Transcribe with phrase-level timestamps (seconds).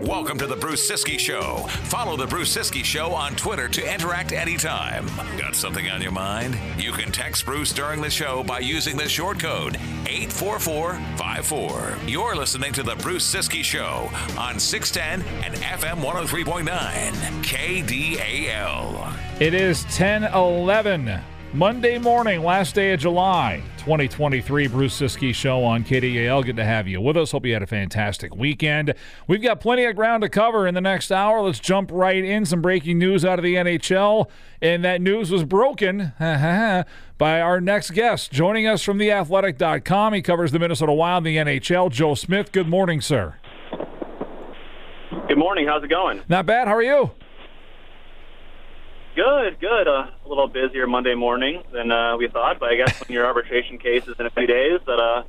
[0.00, 1.66] Welcome to the Bruce Ciskie Show.
[1.84, 5.08] Follow the Bruce Ciskie Show on Twitter to interact anytime.
[5.36, 6.56] Got something on your mind?
[6.78, 9.76] You can text Bruce during the show by using the short code
[10.06, 11.98] 84454.
[12.06, 14.08] You're listening to the Bruce Ciskie Show
[14.38, 17.12] on 610 and FM 103.9
[17.42, 19.12] KDAL.
[19.38, 21.20] It is 1011.
[21.52, 24.68] Monday morning, last day of July, 2023.
[24.68, 26.44] Bruce Ciskie Show on KDAL.
[26.44, 27.32] Good to have you with us.
[27.32, 28.94] Hope you had a fantastic weekend.
[29.26, 31.42] We've got plenty of ground to cover in the next hour.
[31.42, 32.46] Let's jump right in.
[32.46, 34.30] Some breaking news out of the NHL.
[34.62, 38.30] And that news was broken by our next guest.
[38.30, 41.90] Joining us from theathletic.com, he covers the Minnesota Wild, the NHL.
[41.90, 43.34] Joe Smith, good morning, sir.
[45.26, 45.66] Good morning.
[45.66, 46.22] How's it going?
[46.28, 46.68] Not bad.
[46.68, 47.10] How are you?
[49.20, 49.86] Good, good.
[49.86, 53.26] Uh, a little busier Monday morning than uh, we thought, but I guess when your
[53.26, 55.24] arbitration case is in a few days, that uh,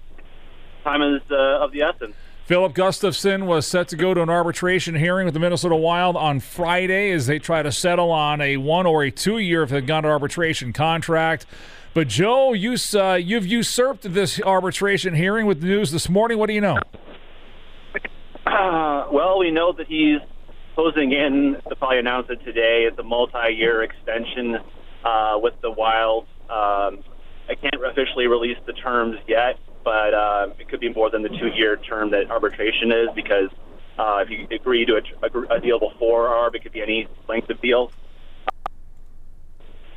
[0.85, 2.15] time is uh, of the essence.
[2.45, 6.39] Filip Gustavsson was set to go to an arbitration hearing with the Minnesota Wild on
[6.39, 9.85] Friday as they try to settle on a one or a two year if they've
[9.85, 11.45] gone to arbitration contract.
[11.93, 16.37] But Joe, you, uh, you've usurped this arbitration hearing with the news this morning.
[16.37, 16.77] What do you know?
[18.45, 20.21] Uh, well, we know that he's
[20.75, 21.53] closing in.
[21.65, 22.85] They'll probably announce it today.
[22.87, 24.57] It's a multi-year extension
[25.03, 26.25] uh, with the Wild.
[26.49, 27.03] Um,
[27.49, 31.29] I can't officially release the terms yet, but uh, it could be more than the
[31.29, 33.49] two-year term that arbitration is because
[33.97, 37.49] uh, if you agree to a, a deal before ARB, it could be any length
[37.49, 37.91] of deal.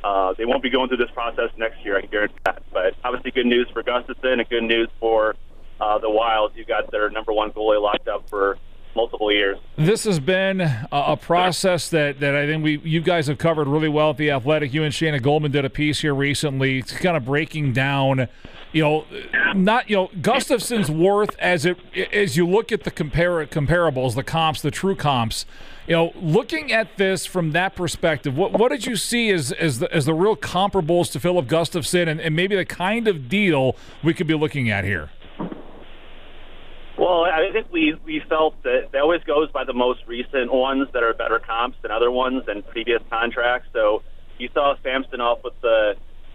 [0.03, 2.61] Uh, they won't be going through this process next year, I can guarantee that.
[2.71, 5.35] But obviously, good news for Gustavsson and good news for
[5.79, 6.51] uh, the Wild.
[6.55, 8.57] You got their number one goalie locked up for
[8.95, 9.57] multiple years.
[9.75, 13.89] This has been a, process that, that I think we you guys have covered really
[13.89, 14.73] well at the Athletic.
[14.73, 18.27] You and Shayna Goldman did a piece here recently, kind of breaking down,
[18.71, 19.05] you know,
[19.55, 21.77] not you know Gustavsson's worth as it
[22.13, 25.45] as you look at the compare comparables, the comps, the true comps.
[25.87, 29.79] You know, looking at this from that perspective, what what did you see as as
[29.79, 33.75] the, as the real comparables to Filip Gustavsson, and, and maybe the kind of deal
[34.03, 35.09] we could be looking at here?
[37.05, 40.87] Well, I think we we felt that that always goes by the most recent ones
[40.93, 43.69] that are better comps than other ones and previous contracts.
[43.73, 44.01] So
[44.39, 45.93] you saw Samsonov with the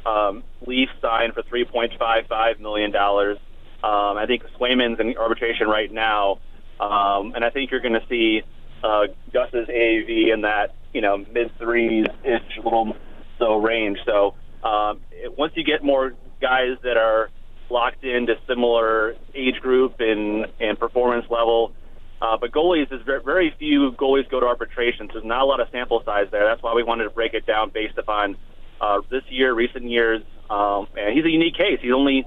[0.09, 3.37] um, Leaf sign for three point five five million dollars.
[3.83, 6.39] Um, I think Swayman's in arbitration right now,
[6.79, 8.43] um, and I think you're going to see
[8.85, 12.95] uh, Gus's AAV in that you know mid threes ish little
[13.41, 13.99] so range.
[14.07, 15.01] So um,
[15.37, 17.29] once you get more guys that are
[17.71, 21.73] locked into similar age group and, and performance level.
[22.21, 25.45] Uh, but goalies is very, very few goalies go to arbitration, so there's not a
[25.45, 26.45] lot of sample size there.
[26.45, 28.37] That's why we wanted to break it down based upon
[28.81, 30.23] uh, this year, recent years.
[30.51, 31.79] Um, and he's a unique case.
[31.81, 32.27] He's only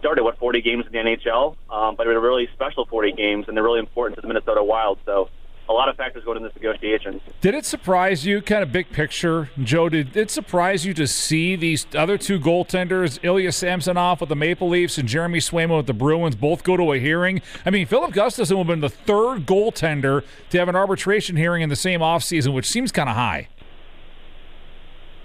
[0.00, 3.12] started what 40 games in the NHL, um, but it was a really special 40
[3.12, 4.98] games, and they're really important to the Minnesota Wild.
[5.06, 5.30] So
[5.68, 7.20] a lot of factors go into this negotiation.
[7.40, 9.88] Did it surprise you, kind of big picture, Joe?
[9.88, 14.68] Did it surprise you to see these other two goaltenders, Ilya Samsonov with the Maple
[14.68, 17.40] Leafs and Jeremy Swayman with the Bruins, both go to a hearing?
[17.64, 21.62] I mean, Filip Gustavsson will have been the third goaltender to have an arbitration hearing
[21.62, 23.48] in the same offseason, which seems kind of high.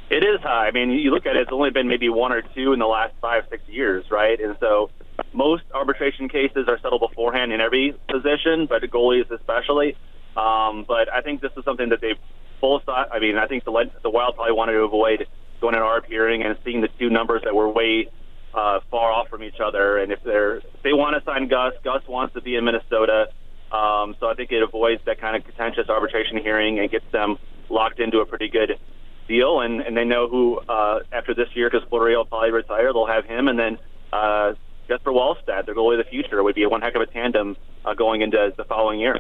[0.10, 0.68] It is high.
[0.68, 2.86] I mean, you look at it; it's only been maybe one or two in the
[2.86, 4.40] last five, six years, right?
[4.40, 4.90] And so,
[5.34, 9.98] most arbitration cases are settled beforehand in every position, but the goalies especially.
[10.38, 12.14] Um, but I think this is something that they
[12.62, 13.10] both thought.
[13.12, 15.28] I mean, I think the the Wild probably wanted to avoid
[15.60, 18.10] going in our hearing and seeing the two numbers that were way
[18.54, 19.98] uh, far off from each other.
[19.98, 23.30] And if they're if they want to sign Gus, Gus wants to be in Minnesota.
[23.72, 27.38] Um, so I think it avoids that kind of contentious arbitration hearing and gets them
[27.70, 28.80] locked into a pretty good
[29.28, 29.60] deal.
[29.60, 33.08] And, and they know who uh, after this year, because Fleury will probably retire, they'll
[33.08, 33.78] have him, and then
[34.14, 34.54] uh,
[34.88, 37.94] Jesper Wallstedt, their goalie of the future, would be one heck of a tandem uh,
[37.94, 39.20] going into the following year.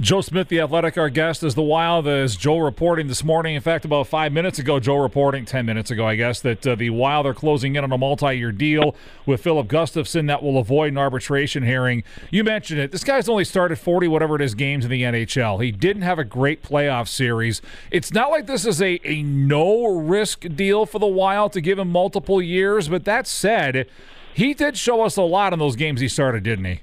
[0.00, 2.08] Joe Smith, the athletic, our guest, is the Wild.
[2.08, 5.90] As Joe reporting this morning, in fact, about five minutes ago, Joe reporting, 10 minutes
[5.90, 8.96] ago, I guess, that uh, the Wild are closing in on a multi year deal
[9.26, 12.02] with Filip Gustavsson that will avoid an arbitration hearing.
[12.30, 12.92] You mentioned it.
[12.92, 15.62] This guy's only started 40, whatever it is, games in the NHL.
[15.62, 17.60] He didn't have a great playoff series.
[17.90, 21.78] It's not like this is a, a no risk deal for the Wild to give
[21.78, 23.86] him multiple years, but that said,
[24.32, 26.80] he did show us a lot in those games he started, didn't he?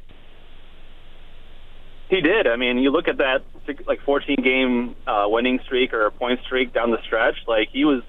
[2.09, 2.47] He did.
[2.47, 3.43] I mean, you look at that
[3.85, 7.35] like 14 game uh, winning streak or point streak down the stretch.
[7.47, 8.01] Like he was,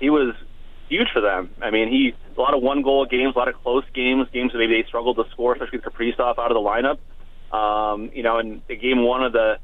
[0.00, 0.34] he was
[0.88, 1.50] huge for them.
[1.62, 4.52] I mean, he a lot of one goal games, a lot of close games, games
[4.52, 6.98] that maybe they struggled to score, especially with Kaprizov out of the lineup.
[7.54, 9.58] Um, you know, in the game one of the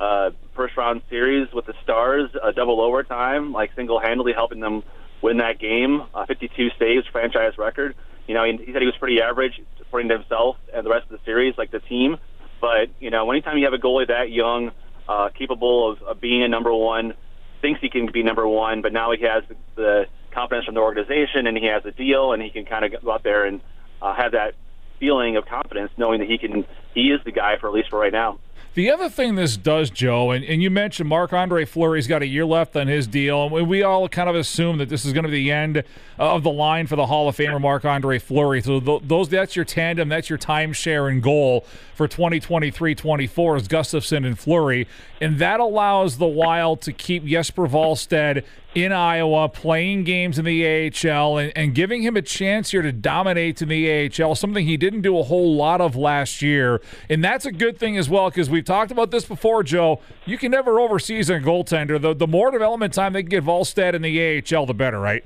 [0.00, 4.82] uh, first round series with the Stars, a double overtime, like single handedly helping them
[5.22, 6.02] win that game.
[6.14, 7.94] Uh, 52 saves, franchise record.
[8.26, 11.04] You know, he, he said he was pretty average, according to himself and the rest
[11.04, 12.16] of the series, like the team.
[12.64, 14.70] But you know, anytime you have a goalie that young,
[15.06, 17.12] uh, capable of, of being a number one,
[17.60, 19.44] thinks he can be number one, but now he has
[19.76, 23.02] the confidence from the organization and he has a deal and he can kind of
[23.02, 23.60] go out there and
[24.00, 24.54] uh, have that
[24.98, 26.64] feeling of confidence, knowing that he can
[26.94, 28.38] he is the guy for at least for right now.
[28.74, 32.26] The other thing this does, Joe, and, and you mentioned Marc Andre Fleury's got a
[32.26, 35.22] year left on his deal, and we all kind of assume that this is going
[35.22, 35.82] to be the end uh,
[36.18, 38.60] of the line for the Hall of Famer Marc Andre Fleury.
[38.60, 44.36] So those that's your tandem, that's your timeshare and goal for 2023-24 is Gustavsson and
[44.36, 44.88] Fleury,
[45.20, 48.42] and that allows the Wild to keep Jesper Wallstedt
[48.74, 52.92] in Iowa, playing games in the AHL, and, and, giving him a chance here to
[52.92, 56.80] dominate in the AHL, something he didn't do a whole lot of last year.
[57.08, 60.00] And that's a good thing as well, because we've talked about this before, Joe.
[60.26, 62.00] You can never overseason a goaltender.
[62.00, 65.24] The, the more development time they can get Wallstedt in the AHL, the better, right?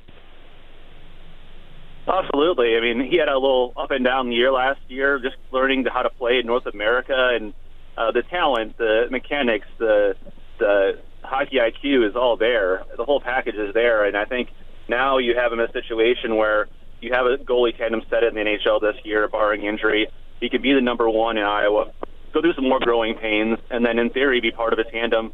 [2.07, 2.77] Absolutely.
[2.77, 6.03] I mean, he had a little up and down year last year, just learning how
[6.03, 7.53] to play in North America and
[7.97, 10.17] uh, the talent, the mechanics, the
[10.59, 10.99] the
[11.29, 12.85] hockey IQ is all there.
[12.97, 14.49] The whole package is there, and I think
[14.89, 16.69] now you have him in a situation where
[17.01, 20.09] you have a goalie tandem set in the NHL this year, barring injury.
[20.41, 21.93] He could be the number one in Iowa.
[22.33, 25.33] Go through some more growing pains, and then in theory be part of a tandem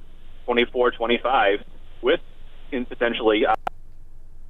[0.49, 1.65] 24-25
[2.03, 2.21] with
[2.73, 3.55] in potentially uh,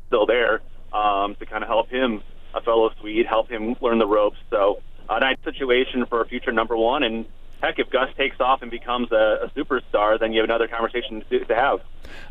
[0.08, 0.60] still there
[0.92, 2.22] um, to kind of help him,
[2.54, 4.38] a fellow Swede, help him learn the ropes.
[4.50, 7.26] So a nice situation for a future number one, and
[7.64, 11.24] heck, if Gus takes off and becomes a, a superstar, then you have another conversation
[11.30, 11.80] to, to have.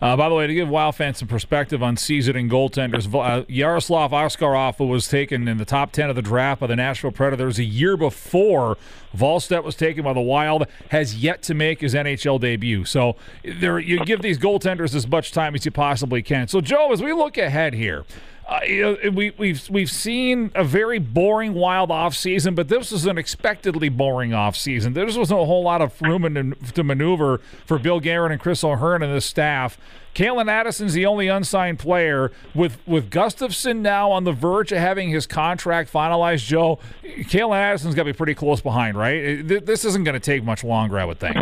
[0.01, 4.11] Uh, by the way, to give Wild fans some perspective on seasoning goaltenders, uh, Yaroslav
[4.11, 7.63] Askarov was taken in the top 10 of the draft by the Nashville Predators a
[7.63, 8.77] year before
[9.15, 12.85] Wallstedt was taken by the Wild, has yet to make his NHL debut.
[12.85, 16.47] So there, you give these goaltenders as much time as you possibly can.
[16.47, 18.05] So, Joe, as we look ahead here,
[18.47, 23.17] uh, we, we've we've seen a very boring wild off season, but this was an
[23.17, 24.93] expectedly boring off season.
[24.93, 28.63] There wasn't a whole lot of room in, to maneuver for Bill Guerin and Chris
[28.63, 29.77] O'Hearn and the staff.
[30.13, 32.31] Calen Addison's the only unsigned player.
[32.53, 37.95] With with Gustavsson now on the verge of having his contract finalized, Joe, Calen Addison's
[37.95, 39.41] got to be pretty close behind, right?
[39.47, 41.37] This isn't going to take much longer, I would think.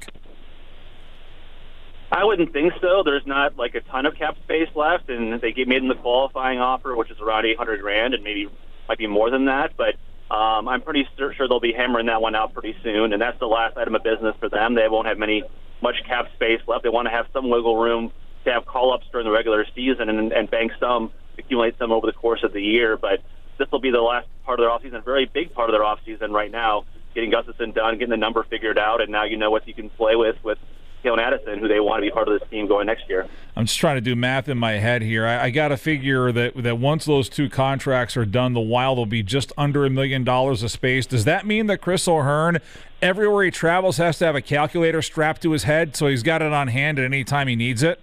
[2.11, 3.03] I wouldn't think so.
[3.05, 5.95] There's not like a ton of cap space left, and they get made them the
[5.95, 8.49] qualifying offer, which is around 800 grand, and maybe
[8.89, 9.77] might be more than that.
[9.77, 9.95] But
[10.33, 13.47] um, I'm pretty sure they'll be hammering that one out pretty soon, and that's the
[13.47, 14.75] last item of business for them.
[14.75, 15.43] They won't have many
[15.81, 16.83] much cap space left.
[16.83, 18.11] They want to have some wiggle room
[18.43, 22.13] to have call-ups during the regular season and, and bank some, accumulate some over the
[22.13, 22.97] course of the year.
[22.97, 23.19] But
[23.57, 25.83] this will be the last part of their offseason, a very big part of their
[25.83, 26.83] offseason right now,
[27.15, 29.89] getting Gustavsson done, getting the number figured out, and now you know what you can
[29.89, 30.57] play with with
[31.03, 33.27] Calen Addison, who they want to be part of this team going next year.
[33.55, 35.25] I'm just trying to do math in my head here.
[35.25, 38.97] I, I got to figure that that once those two contracts are done, the Wild
[38.97, 41.05] will be just under a million dollars of space.
[41.05, 42.59] Does that mean that Chris O'Hearn,
[43.01, 46.41] everywhere he travels, has to have a calculator strapped to his head so he's got
[46.41, 47.99] it on hand at any time he needs it?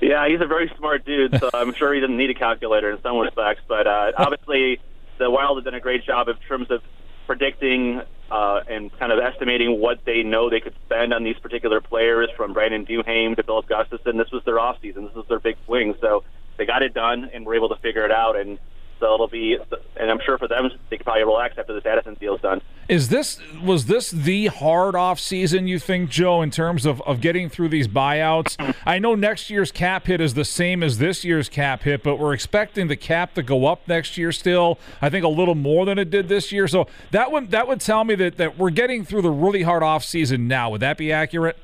[0.00, 3.02] Yeah, he's a very smart dude, so I'm sure he doesn't need a calculator in
[3.02, 3.60] some respects.
[3.68, 4.80] But uh, obviously,
[5.18, 6.82] the Wild have done a great job in terms of
[7.26, 8.00] predicting
[8.30, 12.28] uh, and kind of estimating what they know they could spend on these particular players,
[12.36, 14.16] from Brandon Duhaime to Filip Gustavsson.
[14.16, 15.06] This was their offseason.
[15.06, 15.94] This was their big swing.
[16.00, 16.22] So
[16.56, 18.38] they got it done and were able to figure it out.
[18.38, 18.58] And
[19.00, 19.58] so it'll be,
[19.96, 22.60] and I'm sure for them, they can probably relax after this Addison deal's done.
[22.88, 27.20] Is this was this the hard off season you think, Joe, in terms of, of
[27.20, 28.56] getting through these buyouts?
[28.84, 32.16] I know next year's cap hit is the same as this year's cap hit, but
[32.16, 34.78] we're expecting the cap to go up next year still.
[35.00, 36.66] I think a little more than it did this year.
[36.66, 39.82] So that would that would tell me that, that we're getting through the really hard
[39.82, 40.70] off season now.
[40.70, 41.58] Would that be accurate?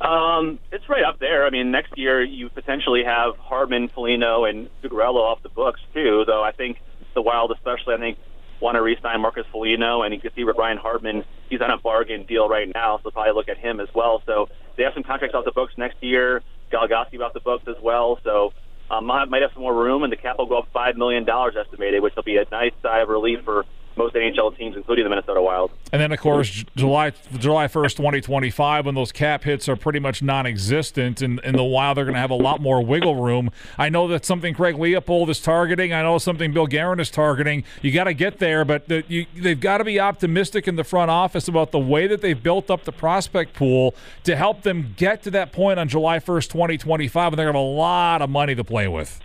[0.00, 1.44] Um, it's right up there.
[1.46, 6.24] I mean, next year you potentially have Hartman, Foligno, and Zuccarello off the books too.
[6.26, 6.78] Though I think
[7.14, 8.18] the Wild, especially, I think
[8.60, 11.78] want to re-sign Marcus Foligno, and you can see with Ryan Hartman, he's on a
[11.78, 14.22] bargain deal right now, so probably look at him as well.
[14.26, 16.42] So they have some contracts off the books next year.
[16.72, 18.18] Goligoski off the books as well.
[18.22, 18.52] So
[18.90, 21.54] um, might have some more room, and the cap will go up five million dollars
[21.58, 23.64] estimated, which will be a nice sigh of relief for
[24.00, 25.70] most NHL teams, including the Minnesota Wild.
[25.92, 29.76] And then, of course, July July first, twenty twenty five, when those cap hits are
[29.76, 33.16] pretty much non-existent, and in the Wild they're going to have a lot more wiggle
[33.16, 33.50] room.
[33.78, 35.92] I know that's something Craig Leopold is targeting.
[35.92, 37.64] I know something Bill Guerin is targeting.
[37.82, 40.84] You got to get there, but the, you, they've got to be optimistic in the
[40.84, 44.94] front office about the way that they've built up the prospect pool to help them
[44.96, 47.66] get to that point on July first, twenty twenty five, and they're going to have
[47.66, 49.20] a lot of money to play with.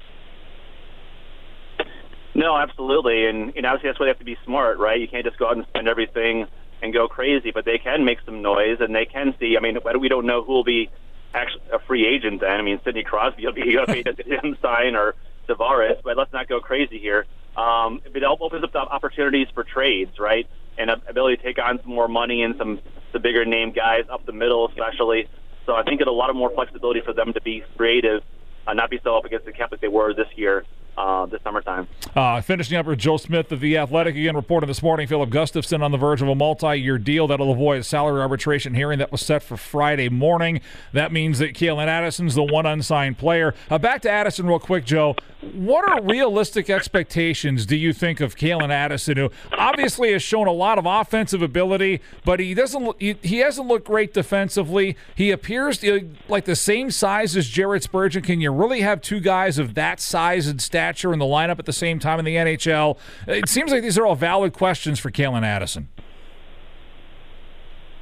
[2.35, 4.99] No, absolutely, and know, obviously that's why they have to be smart, right?
[4.99, 6.47] You can't just go out and spend everything
[6.81, 9.55] and go crazy, but they can make some noise and they can see.
[9.57, 10.89] I mean, we don't know who will be
[11.33, 12.41] actually a free agent.
[12.41, 15.15] Then I mean, Sidney Crosby will be going to him sign or
[15.47, 17.25] Tavares, but let's not go crazy here.
[17.55, 20.45] Um, it opens up the opportunities for trades, right?
[20.77, 22.81] And ability to take on some more money and some
[23.13, 25.29] the bigger name guys up the middle, especially.
[25.65, 28.23] So I think it's a lot of more flexibility for them to be creative,
[28.67, 30.65] uh, not be so up against the cap that they were this year
[30.97, 31.87] uh, this summertime.
[32.15, 35.81] Uh, finishing up with Joe Smith of The Athletic again, reporting this morning Filip Gustavsson
[35.81, 39.11] on the verge of a multi year deal that'll avoid a salary arbitration hearing that
[39.11, 40.61] was set for Friday morning.
[40.93, 43.53] That means that Calen Addison's the one unsigned player.
[43.69, 45.15] Uh, back to Addison, real quick, Joe.
[45.53, 50.51] What are realistic expectations, do you think, of Calen Addison, who obviously has shown a
[50.51, 54.95] lot of offensive ability, but he doesn't he, he hasn't looked great defensively.
[55.13, 58.23] He appears to, like the same size as Jared Spurgeon.
[58.23, 60.84] Can you really have two guys of that size and stature?
[60.85, 62.97] Stature in the lineup at the same time in the NHL?
[63.27, 65.89] It seems like these are all valid questions for Calen Addison.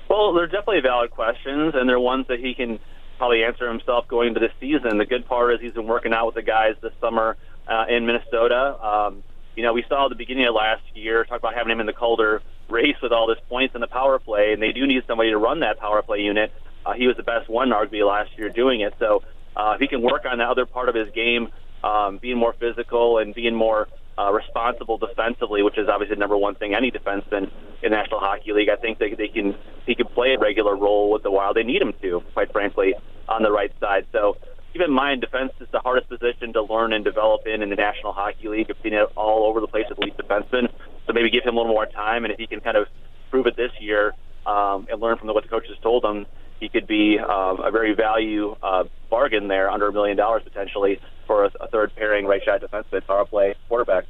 [0.09, 2.79] Well, they're definitely valid questions, and they're ones that he can
[3.17, 4.97] probably answer himself going into the season.
[4.97, 7.37] The good part is he's been working out with the guys this summer
[7.67, 8.77] uh, in Minnesota.
[8.85, 9.23] Um,
[9.55, 11.85] you know, we saw at the beginning of last year talk about having him in
[11.85, 15.03] the Calder race with all this points in the power play, and they do need
[15.07, 16.51] somebody to run that power play unit.
[16.85, 18.93] Uh, he was the best one arguably last year doing it.
[18.99, 19.23] So
[19.55, 21.49] uh, if he can work on that other part of his game
[21.83, 23.87] um, being more physical and being more
[24.17, 28.53] uh, responsible defensively, which is obviously the number one thing any defenseman in National Hockey
[28.53, 28.69] League.
[28.69, 31.55] I think they, they can he can play a regular role with the Wild.
[31.55, 32.93] They need him to, quite frankly,
[33.27, 34.05] on the right side.
[34.11, 34.37] So
[34.71, 37.75] keep in mind, defense is the hardest position to learn and develop in in the
[37.75, 38.67] National Hockey League.
[38.69, 40.69] I've seen it all over the place with elite defensemen.
[41.05, 42.87] So maybe give him a little more time, and if he can kind of
[43.29, 44.13] prove it this year
[44.45, 46.25] um, and learn from what the coaches told him,
[46.63, 50.97] he could be um, a very value uh, bargain there, under a million dollars potentially
[51.27, 54.05] for a, a third pairing right shot defenseman, power play quarterback.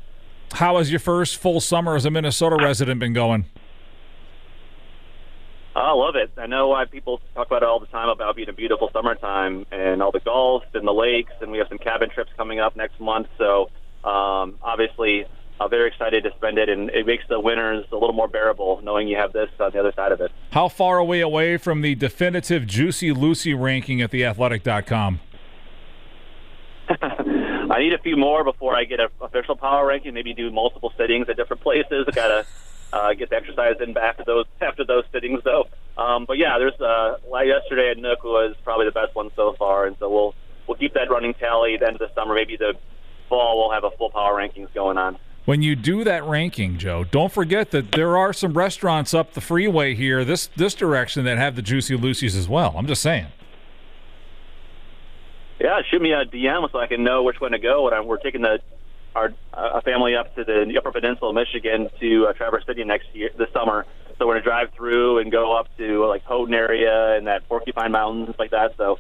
[0.52, 3.46] How has your first full summer as a Minnesota resident been going?
[5.76, 6.32] I love it.
[6.38, 9.66] I know why people talk about it all the time about being a beautiful summertime
[9.72, 12.76] and all the golf and the lakes, and we have some cabin trips coming up
[12.76, 13.26] next month.
[13.40, 13.72] So
[14.08, 15.26] um, obviously,
[15.74, 19.08] Very excited to spend it, and it makes the winters a little more bearable knowing
[19.08, 20.32] you have this on the other side of it.
[20.52, 25.20] How far are we away from the definitive Juicy Lucy ranking at theathletic.com?
[26.90, 30.14] I need a few more before I get an official power ranking.
[30.14, 32.06] Maybe do multiple sittings at different places.
[32.08, 32.46] I gotta
[32.94, 35.70] uh, get the exercise in back after those after those sittings, though.
[35.98, 39.88] Um, but yeah, there's uh, yesterday at Nook was probably the best one so far,
[39.88, 40.36] and so we'll
[40.68, 41.74] we'll keep that running tally.
[41.74, 42.76] At the end of the summer, maybe the
[43.28, 45.18] fall, we'll have a full power rankings going on.
[45.46, 49.42] When you do that ranking, Joe, don't forget that there are some restaurants up the
[49.42, 52.74] freeway here, this this direction, that have the Juicy Lucy's as well.
[52.78, 53.28] I'm just saying.
[55.60, 57.92] Yeah, shoot me a DM so I can know which one to go.
[57.92, 58.60] I'm, we're taking the
[59.16, 63.14] our uh, family up to the Upper Peninsula, of Michigan, to uh, Traverse City next
[63.14, 63.86] year, this summer.
[64.18, 67.92] So we're gonna drive through and go up to like Houghton area and that Porcupine
[67.92, 68.78] Mountains and like that.
[68.78, 68.98] So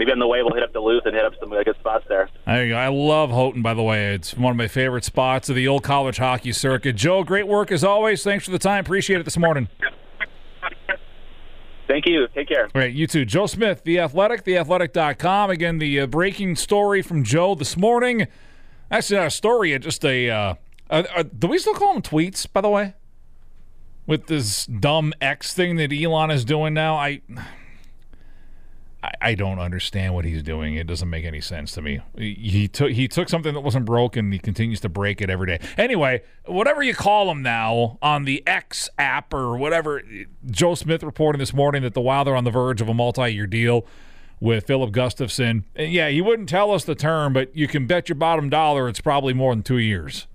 [0.00, 2.06] maybe on the way we'll hit up Duluth and hit up some uh, good spots
[2.08, 2.30] there.
[2.46, 4.14] I, I love Houghton, by the way.
[4.14, 6.96] It's one of my favorite spots of the old college hockey circuit.
[6.96, 8.24] Joe, great work as always.
[8.24, 8.80] Thanks for the time.
[8.80, 9.68] Appreciate it this morning.
[11.86, 12.28] Thank you.
[12.28, 12.64] Take care.
[12.64, 13.26] All right, you too.
[13.26, 15.50] Joe Smith, The Athletic, theathletic.com.
[15.50, 18.26] Again, the uh, breaking story from Joe this morning.
[18.90, 20.30] Actually, not a story, just a.
[20.30, 20.54] Uh,
[20.88, 22.94] uh, uh, do we still call them tweets, by the way?
[24.06, 26.96] With this dumb X thing that Elon is doing now?
[26.96, 27.20] I.
[29.02, 30.74] I, I don't understand what he's doing.
[30.74, 32.00] It doesn't make any sense to me.
[32.16, 34.32] He, he took he took something that wasn't broken.
[34.32, 35.60] He continues to break it every day.
[35.76, 40.02] Anyway, whatever you call him now on the X app or whatever.
[40.50, 43.46] Joe Smith reporting this morning that the Wild are on the verge of a multi-year
[43.46, 43.86] deal
[44.40, 45.64] with Filip Gustavsson.
[45.76, 48.88] And yeah, he wouldn't tell us the term, but you can bet your bottom dollar
[48.88, 50.26] it's probably more than two years.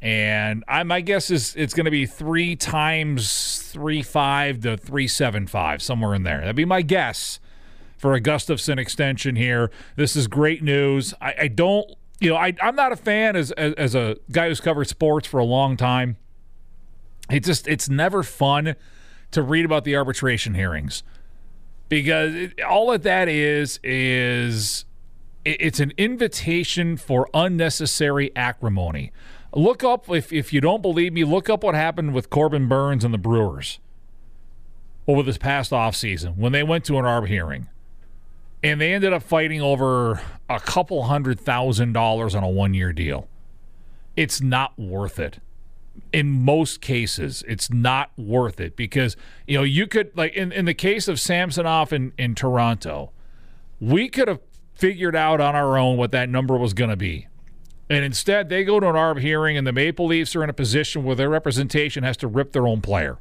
[0.00, 5.06] And I, my guess is it's going to be three times three five to three
[5.06, 6.40] seven five, somewhere in there.
[6.40, 7.38] That'd be my guess
[8.02, 9.70] for a Gustavsson extension here.
[9.94, 11.14] This is great news.
[11.20, 14.48] I, I don't, you know, I, I'm not a fan as, as, as a guy
[14.48, 16.16] who's covered sports for a long time.
[17.30, 18.74] It just it's never fun
[19.30, 21.04] to read about the arbitration hearings
[21.88, 24.84] because it, all of that is is
[25.44, 29.12] it's an invitation for unnecessary acrimony.
[29.54, 33.04] Look up if if you don't believe me, look up what happened with Corbin Burnes
[33.04, 33.78] and the Brewers
[35.06, 37.68] over this past offseason when they went to an arb hearing
[38.62, 42.92] and they ended up fighting over a couple hundred thousand dollars on a one year
[42.92, 43.28] deal.
[44.16, 45.38] It's not worth it.
[46.12, 49.16] In most cases, it's not worth it because,
[49.46, 53.10] you know, you could, like in, in the case of Samsonov in, in Toronto,
[53.80, 54.40] we could have
[54.74, 57.26] figured out on our own what that number was going to be.
[57.90, 60.54] And instead, they go to an ARB hearing, and the Maple Leafs are in a
[60.54, 63.18] position where their representation has to rip their own player.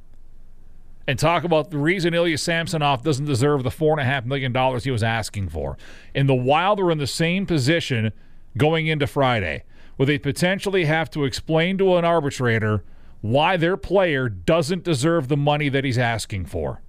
[1.07, 5.49] And talk about the reason Ilya Samsonov doesn't deserve the $4.5 million he was asking
[5.49, 5.77] for.
[6.13, 8.11] And the Wild are in the same position
[8.57, 9.63] going into Friday,
[9.95, 12.83] where they potentially have to explain to an arbitrator
[13.21, 16.81] why their player doesn't deserve the money that he's asking for.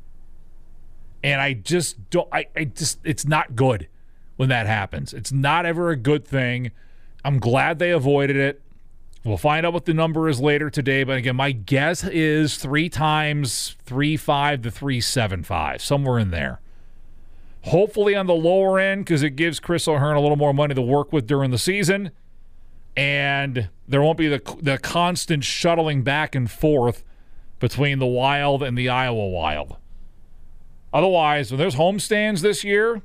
[1.22, 3.88] And I just don't, I, I just, it's not good
[4.36, 5.12] when that happens.
[5.14, 6.72] It's not ever a good thing.
[7.24, 8.61] I'm glad they avoided it.
[9.24, 12.88] We'll find out what the number is later today, but again, my guess is three
[12.88, 16.60] times three five to three seven five, somewhere in there.
[17.66, 20.82] Hopefully on the lower end because it gives Chris O'Hearn a little more money to
[20.82, 22.10] work with during the season,
[22.96, 27.04] and there won't be the the constant shuttling back and forth
[27.60, 29.76] between the Wild and the Iowa Wild.
[30.92, 33.02] Otherwise, when there's homestands this year,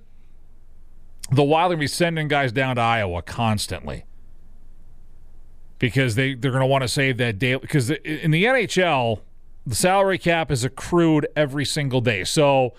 [1.32, 4.06] the Wild are going to be sending guys down to Iowa constantly
[5.80, 7.56] because they, they're going to want to save that day.
[7.56, 9.22] Because in the NHL,
[9.66, 12.24] the salary cap is accrued every single day.
[12.24, 12.74] So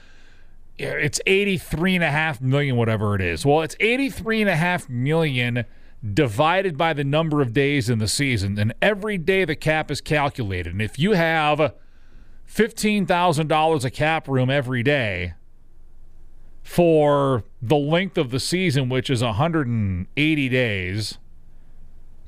[0.78, 3.45] it's 83 and a half million, whatever it is.
[3.45, 5.64] Well, it's 83 and a half million
[6.14, 8.59] divided by the number of days in the season.
[8.59, 10.73] And every day the cap is calculated.
[10.73, 11.75] And if you have
[12.49, 15.35] $15,000 a cap room every day,
[16.69, 21.19] for the length of the season, which is 180 days,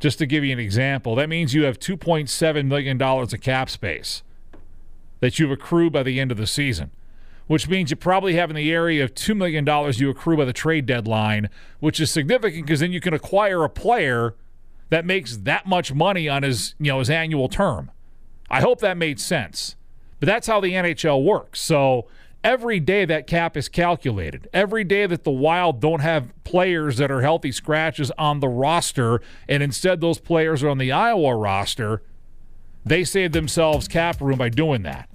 [0.01, 4.23] just to give you an example, that means you have $2.7 million of cap space
[5.21, 6.91] that you've accrued by the end of the season,
[7.47, 9.67] which means you probably have in the area of $2 million
[9.99, 13.69] you accrue by the trade deadline, which is significant because then you can acquire a
[13.69, 14.35] player
[14.89, 17.91] that makes that much money on his, you know, his annual term.
[18.51, 19.77] I hope that made sense.
[20.19, 21.61] But that's how the NHL works.
[21.61, 22.07] So
[22.43, 24.49] every day that cap is calculated.
[24.53, 29.21] Every day that the Wild don't have players that are healthy scratches on the roster,
[29.49, 32.03] and instead those players are on the Iowa roster,
[32.85, 35.09] they save themselves cap room by doing that.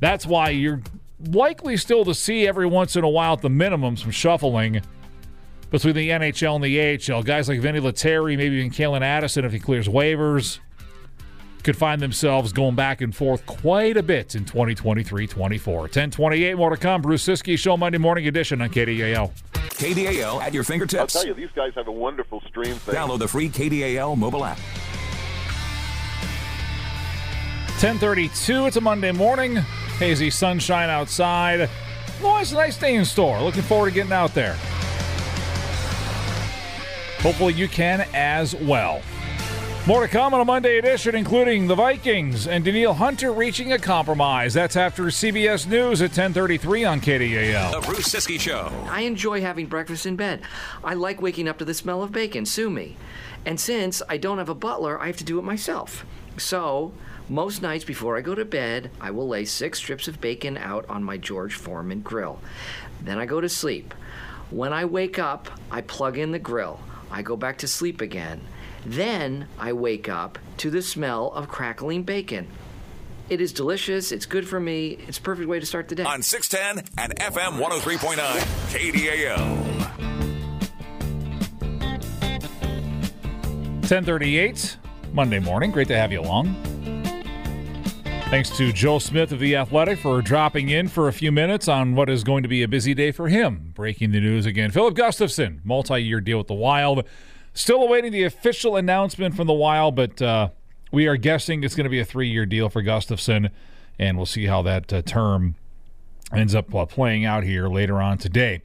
[0.00, 0.82] That's why you're
[1.24, 4.82] likely still to see every once in a while at the minimum some shuffling
[5.70, 7.22] between the NHL and the AHL.
[7.22, 10.58] Guys like Vinny Lettieri, maybe even Calen Addison if he clears waivers
[11.64, 15.80] could find themselves going back and forth quite a bit in 2023 24.
[15.80, 17.02] 1028 more to come.
[17.02, 19.32] Bruce Ciskie Show Monday Morning Edition on KDAL.
[19.52, 21.16] KDAL at your fingertips.
[21.16, 22.94] I'll tell you, these guys have a wonderful stream thing.
[22.94, 24.58] Download the free KDAL mobile app.
[27.80, 29.56] 1032, it's a Monday morning.
[29.98, 31.68] Hazy sunshine outside.
[32.22, 33.40] Oh, it's a nice day in store.
[33.42, 34.56] Looking forward to getting out there.
[37.20, 39.02] Hopefully you can as well.
[39.86, 43.78] More to come on a Monday edition, including the Vikings and Danielle Hunter reaching a
[43.78, 44.54] compromise.
[44.54, 47.70] That's after CBS News at 10:33 on KDAL.
[47.70, 48.72] The Bruce Ciskie Show.
[48.88, 50.40] I enjoy having breakfast in bed.
[50.82, 52.46] I like waking up to the smell of bacon.
[52.46, 52.96] Sue me.
[53.44, 56.06] And since I don't have a butler, I have to do it myself.
[56.38, 56.92] So.
[57.26, 60.84] Most nights before I go to bed, I will lay six strips of bacon out
[60.90, 62.38] on my George Foreman grill.
[63.02, 63.94] Then I go to sleep.
[64.50, 66.80] When I wake up, I plug in the grill.
[67.10, 68.42] I go back to sleep again.
[68.86, 72.48] Then I wake up to the smell of crackling bacon.
[73.30, 74.12] It is delicious.
[74.12, 74.98] It's good for me.
[75.08, 76.04] It's a perfect way to start the day.
[76.04, 78.16] On 610 and FM 103.9
[78.70, 79.74] KDAL.
[83.84, 84.78] 1038,
[85.12, 85.70] Monday morning.
[85.70, 86.54] Great to have you along.
[88.30, 91.94] Thanks to Joe Smith of The Athletic for dropping in for a few minutes on
[91.94, 93.72] what is going to be a busy day for him.
[93.74, 94.70] Breaking the news again.
[94.70, 97.04] Filip Gustavsson, multi year deal with the Wild.
[97.56, 100.48] Still awaiting the official announcement from the Wild, but uh,
[100.90, 103.50] we are guessing it's going to be a three year deal for Gustavsson,
[103.96, 105.54] and we'll see how that uh, term
[106.32, 108.60] ends up uh, playing out here later on today.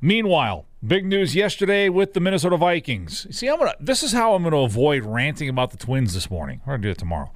[0.00, 3.26] Meanwhile, big news yesterday with the Minnesota Vikings.
[3.30, 3.74] See, I'm gonna.
[3.78, 6.62] This is how I'm going to avoid ranting about the Twins this morning.
[6.64, 7.30] We're going to do it tomorrow.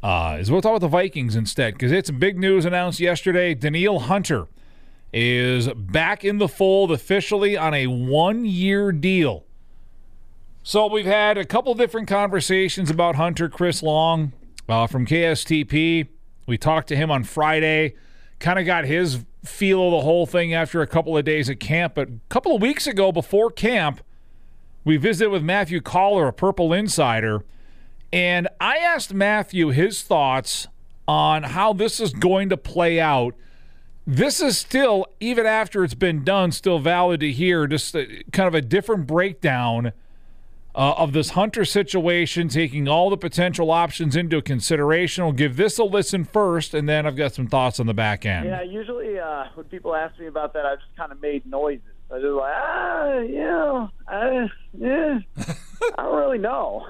[0.00, 3.52] Uh, is we'll talk about the Vikings instead because it's big news announced yesterday.
[3.52, 4.46] Danielle Hunter
[5.12, 9.45] is back in the fold officially on a one-year deal
[10.66, 14.32] so we've had a couple different conversations about Hunter Chris Long
[14.68, 16.08] uh, from KSTP.
[16.48, 17.94] We talked to him on Friday,
[18.40, 21.60] kind of got his feel of the whole thing after a couple of days at
[21.60, 21.94] camp.
[21.94, 24.00] But a couple of weeks ago, before camp,
[24.84, 27.44] we visited with Matthew Coller, a Purple Insider,
[28.12, 30.66] and I asked Matthew his thoughts
[31.06, 33.36] on how this is going to play out.
[34.04, 37.92] This is still, even after it's been done, still valid to hear, just
[38.32, 39.92] kind of a different breakdown
[40.76, 45.24] uh, of this Hunter situation, taking all the potential options into consideration.
[45.24, 48.26] We'll give this a listen first, and then I've got some thoughts on the back
[48.26, 48.44] end.
[48.44, 51.82] Yeah, usually uh, when people ask me about that, I've just kind of made noises.
[52.10, 55.18] I just like, ah, yeah, I, yeah,
[55.98, 56.86] I don't really know.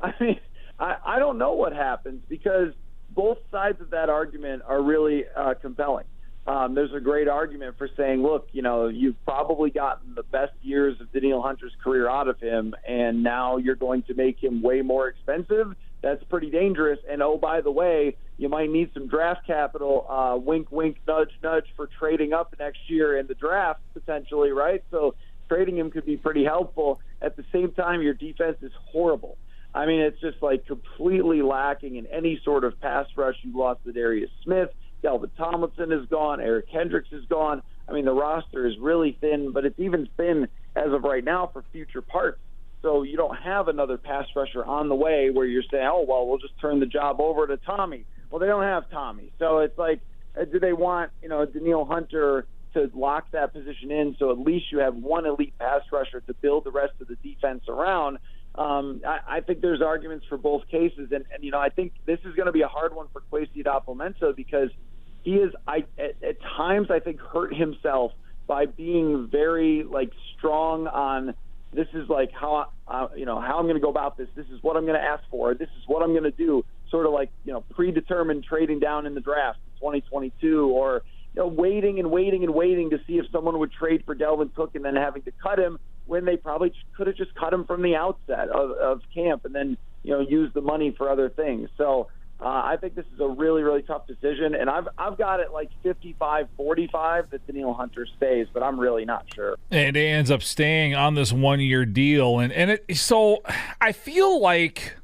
[0.00, 0.40] I mean,
[0.78, 2.72] I, I don't know what happens because
[3.10, 6.06] both sides of that argument are really uh, compelling.
[6.48, 10.54] Um, there's a great argument for saying, look, you know, you've probably gotten the best
[10.62, 14.62] years of Danielle Hunter's career out of him, and now you're going to make him
[14.62, 15.74] way more expensive.
[16.02, 17.00] That's pretty dangerous.
[17.06, 20.06] And oh, by the way, you might need some draft capital.
[20.08, 24.82] Uh, wink, wink, nudge, nudge for trading up next year in the draft potentially, right?
[24.90, 25.16] So
[25.50, 26.98] trading him could be pretty helpful.
[27.20, 29.36] At the same time, your defense is horrible.
[29.74, 33.36] I mean, it's just like completely lacking in any sort of pass rush.
[33.42, 34.70] You lost Za'Darius Smith.
[35.02, 36.40] Dalvin Tomlinson is gone.
[36.40, 37.62] Eric Kendricks is gone.
[37.88, 41.50] I mean, the roster is really thin, but it's even thin as of right now
[41.52, 42.40] for future parts.
[42.82, 46.26] So you don't have another pass rusher on the way where you're saying, oh, well,
[46.26, 48.04] we'll just turn the job over to Tommy.
[48.30, 49.32] Well, they don't have Tommy.
[49.38, 50.00] So it's like,
[50.38, 54.38] uh, do they want, you know, Danielle Hunter to lock that position in so at
[54.38, 58.18] least you have one elite pass rusher to build the rest of the defense around?
[58.58, 61.12] Um, I, I think there's arguments for both cases.
[61.12, 63.22] And, and you know, I think this is going to be a hard one for
[63.32, 64.70] Kwesi Adofo-Mensah because–
[65.22, 68.12] he is I at, at times I think hurt himself
[68.46, 71.34] by being very like strong on
[71.72, 74.28] this is like how uh, you know how I'm going to go about this.
[74.34, 75.54] This is what I'm going to ask for.
[75.54, 76.64] This is what I'm going to do.
[76.90, 81.02] Sort of like you know predetermined trading down in the draft 2022 or
[81.34, 84.54] you know waiting and waiting and waiting to see if someone would trade for Dalvin
[84.54, 87.64] Cook and then having to cut him when they probably could have just cut him
[87.64, 91.28] from the outset of, of camp and then you know use the money for other
[91.28, 91.68] things.
[91.76, 92.08] So
[92.40, 95.52] uh, I think this is a really, really tough decision, and I've I've got it
[95.52, 99.56] like 55-45 that Danielle Hunter stays, but I'm really not sure.
[99.70, 103.42] And it ends up staying on this one-year deal, and and it so
[103.80, 104.94] I feel like.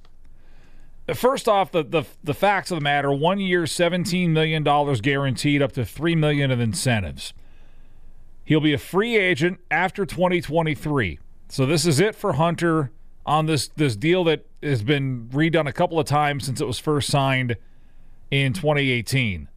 [1.12, 5.60] First off, the, the the facts of the matter: one year, seventeen million dollars guaranteed,
[5.60, 7.34] up to three million of incentives.
[8.44, 11.18] He'll be a free agent after 2023.
[11.48, 12.90] So this is it for Hunter
[13.26, 16.78] on this this deal that has been redone a couple of times since it was
[16.78, 17.56] first signed
[18.30, 19.48] in 2018.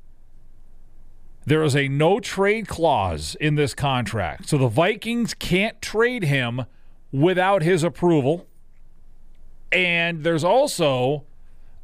[1.46, 4.50] There is a no trade clause in this contract.
[4.50, 6.66] So the Vikings can't trade him
[7.12, 8.48] without his approval.
[9.72, 11.24] And there's also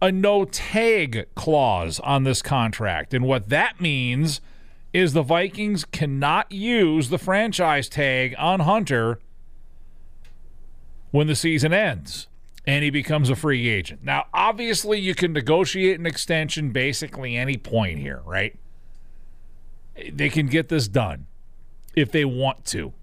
[0.01, 3.13] a no tag clause on this contract.
[3.13, 4.41] And what that means
[4.93, 9.19] is the Vikings cannot use the franchise tag on Hunter
[11.11, 12.27] when the season ends
[12.65, 14.03] and he becomes a free agent.
[14.03, 18.55] Now, obviously, you can negotiate an extension basically any point here, right?
[20.11, 21.27] They can get this done
[21.95, 22.93] if they want to.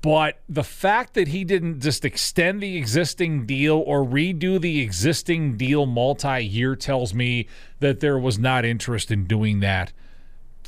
[0.00, 5.56] But the fact that he didn't just extend the existing deal or redo the existing
[5.56, 7.48] deal multi year tells me
[7.80, 9.92] that there was not interest in doing that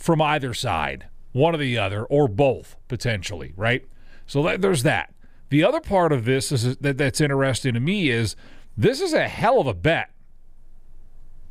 [0.00, 3.84] from either side, one or the other, or both potentially, right?
[4.26, 5.12] So that, there's that.
[5.50, 8.34] The other part of this is that that's interesting to me is
[8.76, 10.10] this is a hell of a bet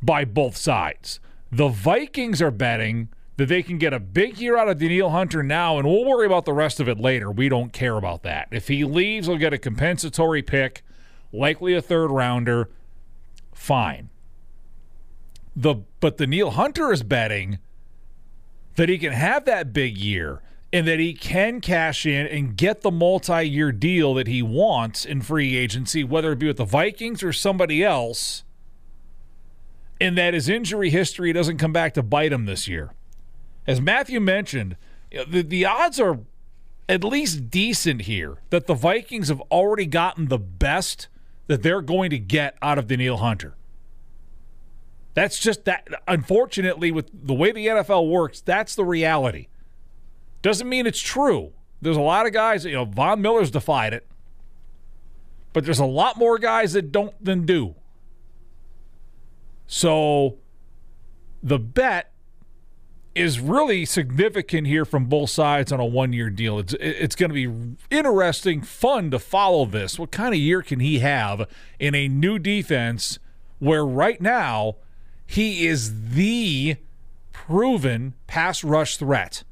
[0.02, 1.20] by both sides.
[1.52, 5.42] The Vikings are betting that they can get a big year out of Danielle Hunter
[5.44, 7.30] now, and we'll worry about the rest of it later.
[7.30, 8.48] We don't care about that.
[8.50, 10.82] If he leaves, he'll get a compensatory pick,
[11.32, 12.68] likely a third rounder.
[13.54, 14.10] Fine.
[15.54, 17.58] The but Danielle Hunter is betting
[18.80, 20.40] that he can have that big year
[20.72, 25.04] and that he can cash in and get the multi year deal that he wants
[25.04, 28.42] in free agency, whether it be with the Vikings or somebody else,
[30.00, 32.94] and that his injury history doesn't come back to bite him this year.
[33.66, 34.78] As Matthew mentioned,
[35.28, 36.20] the, the odds are
[36.88, 41.08] at least decent here that the Vikings have already gotten the best
[41.48, 43.56] that they're going to get out of Danielle Hunter.
[45.20, 45.86] That's just that.
[46.08, 49.48] Unfortunately, with the way the NFL works, that's the reality.
[50.40, 51.52] Doesn't mean it's true.
[51.82, 54.06] There's a lot of guys, you know, Von Miller's defied it.
[55.52, 57.74] But there's a lot more guys that don't than do.
[59.66, 60.38] So
[61.42, 62.12] the bet
[63.14, 66.58] is really significant here from both sides on a one year deal.
[66.58, 69.98] It's, it's going to be interesting, fun to follow this.
[69.98, 71.46] What kind of year can he have
[71.78, 73.18] in a new defense
[73.58, 74.76] where right now
[75.30, 76.76] he is the
[77.32, 79.44] proven pass rush threat?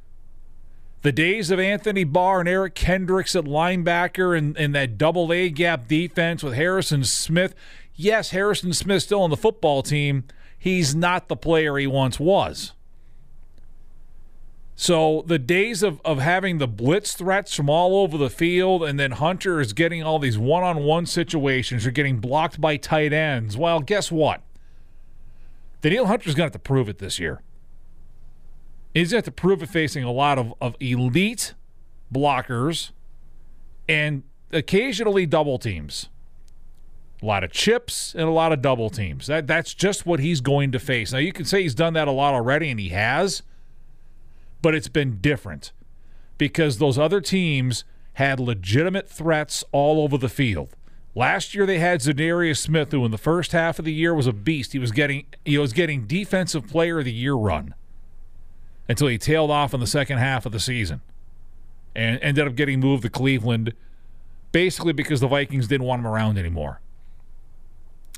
[1.02, 5.48] the days of Anthony Barr and Eric Kendricks at linebacker and, and that double A
[5.48, 7.54] gap defense with Harrison Smith.
[7.94, 10.24] Yes, Harrison Smith still on the football team.
[10.58, 12.72] He's not the player he once was.
[14.74, 18.98] So the days of, of having the blitz threats from all over the field and
[18.98, 23.12] then Hunter is getting all these one on one situations or getting blocked by tight
[23.12, 23.56] ends.
[23.56, 24.42] Well, guess what?
[25.80, 27.42] Danielle Hunter's going to have to prove it this year.
[28.94, 31.54] He's going to have to prove it facing a lot of, of elite
[32.12, 32.90] blockers
[33.88, 36.08] and occasionally double teams.
[37.22, 39.26] A lot of chips and a lot of double teams.
[39.26, 41.12] That that's just what he's going to face.
[41.12, 43.42] Now you can say he's done that a lot already and he has,
[44.62, 45.72] but it's been different
[46.38, 50.76] because those other teams had legitimate threats all over the field.
[51.18, 54.28] Last year they had Za'Darius Smith, who in the first half of the year was
[54.28, 54.72] a beast.
[54.72, 57.74] He was getting he was getting defensive player of the year run
[58.88, 61.00] until he tailed off in the second half of the season
[61.96, 63.74] and ended up getting moved to Cleveland
[64.52, 66.80] basically because the Vikings didn't want him around anymore.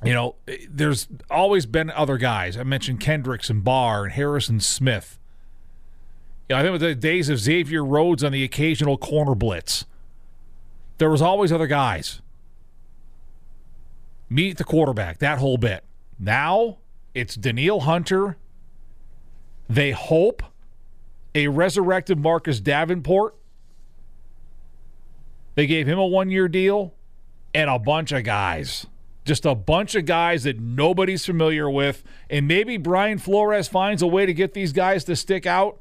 [0.05, 0.35] You know,
[0.69, 2.59] there's always been other guys.
[2.59, 5.19] I mentioned Kendricks and Barr and Harrison Smith.
[6.51, 9.87] You know, I think with the days of Xavier Rhodes on the occasional corner blitz,
[10.99, 12.21] there was always other guys.
[14.31, 15.85] Meet the quarterback, that whole bit.
[16.19, 16.79] Now
[17.15, 18.37] it's Danielle Hunter.
[19.69, 20.43] They hope
[21.35, 23.35] a resurrected Marcus Davenport.
[25.57, 26.95] They gave him a one year deal
[27.53, 28.87] and a bunch of guys.
[29.25, 32.03] Just a bunch of guys that nobody's familiar with.
[32.29, 35.81] And maybe Brian Flores finds a way to get these guys to stick out.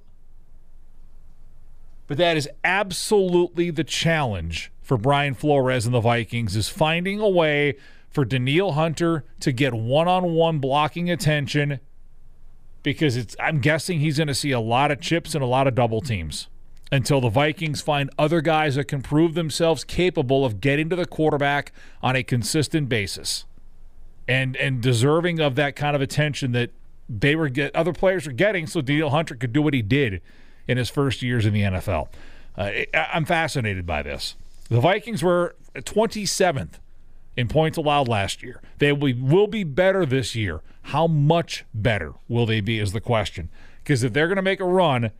[2.07, 7.29] But that is absolutely the challenge for Brian Flores and the Vikings is finding a
[7.29, 7.75] way
[8.09, 11.79] for Danielle Hunter to get one-on-one blocking attention
[12.83, 15.67] because it's I'm guessing he's going to see a lot of chips and a lot
[15.67, 16.47] of double teams
[16.91, 21.05] until the Vikings find other guys that can prove themselves capable of getting to the
[21.05, 23.45] quarterback on a consistent basis
[24.27, 26.71] and and deserving of that kind of attention that
[27.09, 30.21] they were get other players are getting so Danielle Hunter could do what he did
[30.67, 32.07] in his first years in the NFL.
[32.55, 34.35] Uh, I'm fascinated by this.
[34.69, 36.73] The Vikings were 27th
[37.39, 38.61] in points allowed last year.
[38.79, 40.61] They will be better this year.
[40.83, 43.49] How much better will they be is the question.
[43.81, 45.11] Because if they're going to make a run,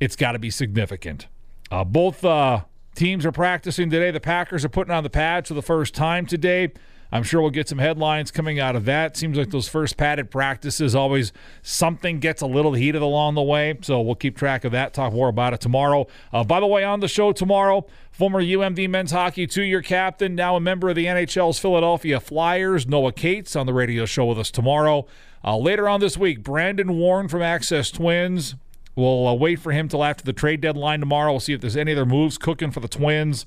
[0.00, 1.28] it's got to be significant.
[1.70, 2.64] Uh, both uh,
[2.96, 4.10] teams are practicing today.
[4.10, 6.72] The Packers are putting on the pads for the first time today.
[7.12, 9.18] I'm sure we'll get some headlines coming out of that.
[9.18, 13.76] Seems like those first padded practices always something gets a little heated along the way.
[13.82, 14.94] So we'll keep track of that.
[14.94, 16.06] Talk more about it tomorrow.
[16.32, 20.56] Uh, by the way, on the show tomorrow, former UMD men's hockey two-year captain, now
[20.56, 24.50] a member of the NHL's Philadelphia Flyers, Noah Cates on the radio show with us
[24.50, 25.06] tomorrow.
[25.44, 28.54] Uh, later on this week, Brandon Warne from Access Twins.
[28.94, 31.32] We'll uh, wait for him till after the trade deadline tomorrow.
[31.32, 33.44] We'll see if there's any other moves cooking for the Twins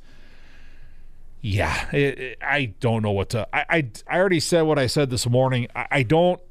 [1.46, 3.48] yeah, it, it, I don't know what to.
[3.54, 5.68] I, I, I already said what I said this morning.
[5.76, 6.42] I, I, don't.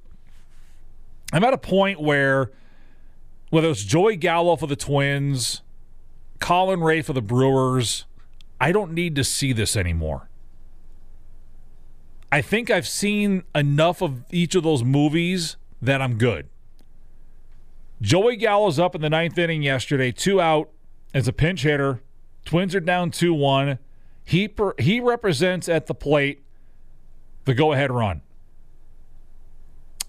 [1.33, 2.53] I'm at a point where
[3.51, 5.63] whether it's Joey Gallo for the Twins,
[6.39, 8.05] Colin Rea for the Brewers,
[8.61, 10.29] I don't need to see this anymore.
[12.31, 16.49] I think I've seen enough of each of those movies that I'm good.
[18.01, 20.71] Joey Gallo's up in the ninth inning yesterday, two out
[21.13, 22.01] as a pinch hitter.
[22.45, 23.81] Twins are down 2 1.
[24.25, 26.43] He per, he represents at the plate
[27.45, 28.23] the go-ahead run.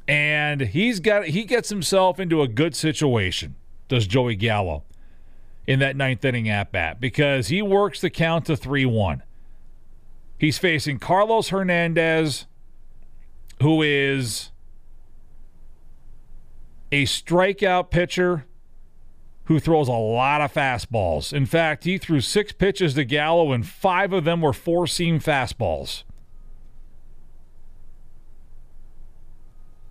[0.07, 3.55] And he's got he gets himself into a good situation,
[3.87, 4.83] does Joey Gallo,
[5.67, 9.23] in that ninth inning at bat, because he works the count to 3 1.
[10.37, 12.45] He's facing Carlos Hernandez,
[13.61, 14.51] who is
[16.91, 18.45] a strikeout pitcher
[19.45, 21.31] who throws a lot of fastballs.
[21.31, 25.19] In fact, he threw six pitches to Gallo, and five of them were four seam
[25.19, 26.03] fastballs.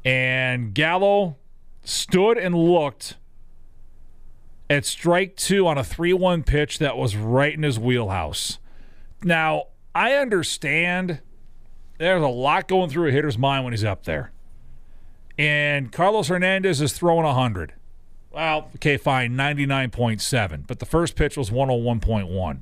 [0.04, 1.36] And Gallo
[1.82, 3.16] stood and looked
[4.68, 8.58] at strike two on a 3 1 pitch that was right in his wheelhouse.
[9.22, 9.64] Now,
[9.94, 11.20] I understand
[11.98, 14.32] there's a lot going through a hitter's mind when he's up there.
[15.38, 17.74] And Carlos Hernandez is throwing 100.
[18.34, 20.66] Well, okay, fine, 99.7.
[20.66, 22.58] But the first pitch was 101.1.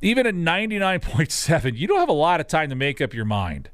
[0.00, 3.70] Even at 99.7, you don't have a lot of time to make up your mind.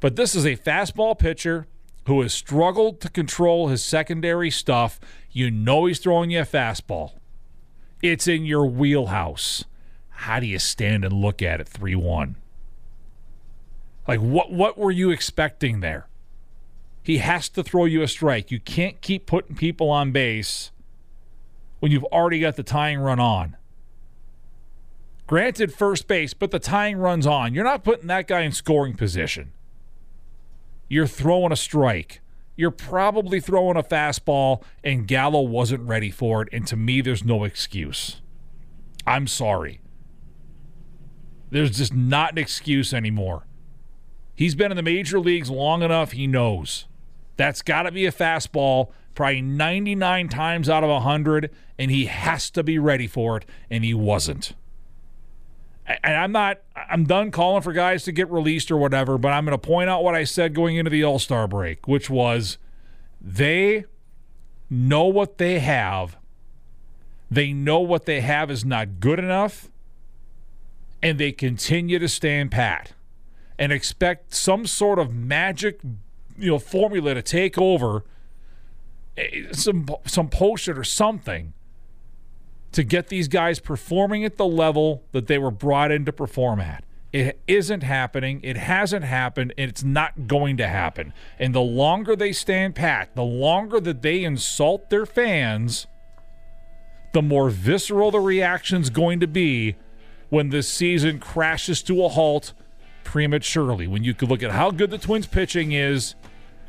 [0.00, 1.66] But this is a fastball pitcher
[2.06, 4.98] who has struggled to control his secondary stuff.
[5.30, 7.12] You know he's throwing you a fastball.
[8.00, 9.64] It's in your wheelhouse.
[10.08, 12.36] How do you stand and look at it 3 1?
[14.06, 16.07] Like, what, what were you expecting there?
[17.02, 18.50] He has to throw you a strike.
[18.50, 20.70] You can't keep putting people on base
[21.80, 23.56] when you've already got the tying run on.
[25.26, 27.54] Granted, first base, but the tying run's on.
[27.54, 29.52] You're not putting that guy in scoring position.
[30.88, 32.20] You're throwing a strike.
[32.56, 36.48] You're probably throwing a fastball, and Gallo wasn't ready for it.
[36.50, 38.20] And to me, there's no excuse.
[39.06, 39.80] I'm sorry.
[41.50, 43.44] There's just not an excuse anymore.
[44.38, 46.86] He's been in the major leagues long enough, he knows.
[47.36, 52.48] That's got to be a fastball, probably 99 times out of 100, and he has
[52.50, 54.52] to be ready for it, and he wasn't.
[55.88, 59.44] and I'm not, I'm done calling for guys to get released or whatever, but I'm
[59.44, 62.58] going to point out what I said going into the All Star break, which was
[63.20, 63.86] they
[64.70, 66.16] know what they have.
[67.28, 69.68] They know what they have is not good enough,
[71.02, 72.92] and they continue to stand pat
[73.58, 75.80] and expect some sort of magic,
[76.38, 78.04] you know, formula to take over,
[79.16, 81.52] eh, some some potion or something
[82.72, 86.60] to get these guys performing at the level that they were brought in to perform
[86.60, 86.84] at.
[87.12, 88.40] It isn't happening.
[88.44, 89.54] It hasn't happened.
[89.56, 91.14] And it's not going to happen.
[91.38, 95.86] And the longer they stand pat, the longer that they insult their fans,
[97.14, 99.76] the more visceral the reaction's going to be
[100.28, 102.52] when this season crashes to a halt
[103.08, 103.86] prematurely.
[103.86, 106.14] When you could look at how good the Twins pitching is,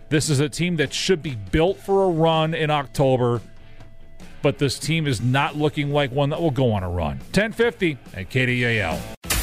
[0.08, 3.42] this is a team that should be built for a run in October
[4.42, 7.18] but this team is not looking like one that will go on a run.
[7.34, 9.00] 1050 at KDAL.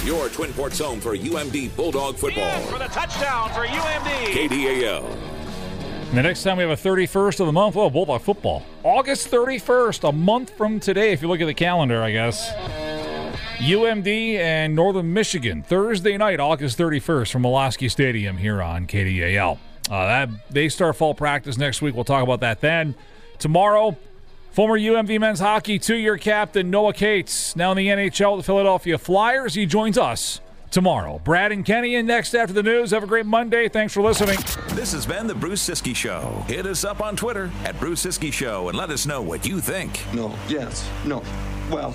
[0.07, 2.61] Your Twin Ports home for UMD Bulldog football.
[2.63, 4.33] for the touchdown for UMD.
[4.33, 5.17] KDAL.
[6.15, 8.63] The next time we have a 31st of the month, well, Bulldog football.
[8.85, 12.86] August 31st, a month from today, if you look at the calendar, I guess.
[13.59, 19.59] UMD and Northern Michigan, Thursday night, August 31st from Malosky Stadium here on KDAL.
[19.91, 21.95] Uh, that, they start fall practice next week.
[21.95, 22.95] We'll talk about that then.
[23.39, 23.97] Tomorrow,
[24.57, 28.47] Former UMD men's hockey two year captain Noah Cates, now in the NHL, with the
[28.47, 29.53] Philadelphia Flyers.
[29.53, 30.41] He joins us
[30.71, 31.21] tomorrow.
[31.23, 32.93] Brad and Kenny in next after the news.
[32.93, 33.69] Have a great Monday.
[33.69, 34.39] Thanks for listening.
[34.75, 36.43] This has been the Bruce Ciskie Show.
[36.49, 39.61] Hit us up on Twitter at Bruce Ciskie Show and let us know what you
[39.61, 40.01] think.
[40.15, 41.23] No, yes, no.
[41.71, 41.95] Well,